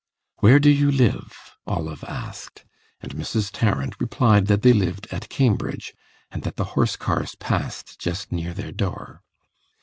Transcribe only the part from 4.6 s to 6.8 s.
they lived at Cambridge, and that the